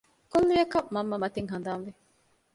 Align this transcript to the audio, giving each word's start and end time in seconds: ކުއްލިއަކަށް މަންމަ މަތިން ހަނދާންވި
ކުއްލިއަކަށް 0.31 0.89
މަންމަ 0.93 1.15
މަތިން 1.23 1.49
ހަނދާންވި 1.53 1.91